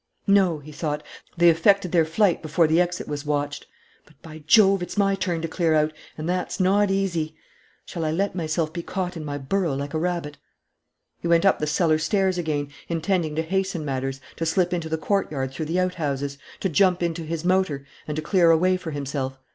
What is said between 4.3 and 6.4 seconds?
Jove! it's my turn to clear out; and